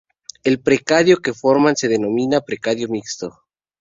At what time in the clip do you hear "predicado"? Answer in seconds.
0.63-1.17, 2.41-2.87